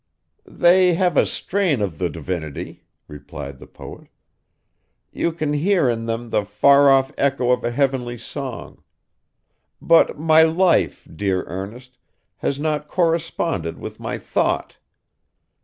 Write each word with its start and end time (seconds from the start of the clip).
'They 0.45 0.95
have 0.95 1.15
a 1.15 1.27
strain 1.27 1.79
of 1.79 1.99
the 1.99 2.09
Divinity,' 2.09 2.81
replied 3.07 3.59
the 3.59 3.67
poet. 3.67 4.07
'You 5.11 5.31
can 5.31 5.53
hear 5.53 5.87
in 5.87 6.07
them 6.07 6.31
the 6.31 6.43
far 6.43 6.89
off 6.89 7.11
echo 7.19 7.51
of 7.51 7.63
a 7.63 7.69
heavenly 7.69 8.17
song. 8.17 8.81
But 9.79 10.17
my 10.17 10.41
life, 10.41 11.07
dear 11.15 11.43
Ernest, 11.43 11.99
has 12.37 12.59
not 12.59 12.87
corresponded 12.87 13.77
with 13.77 13.99
my 13.99 14.17
thought. 14.17 14.79